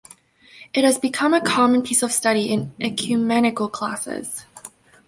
It 0.73 0.83
has 0.83 0.97
become 0.97 1.31
a 1.35 1.39
common 1.45 1.83
piece 1.83 2.01
of 2.01 2.11
study 2.11 2.45
in 2.51 2.73
ecumenical 2.79 3.69
classes. 3.69 4.47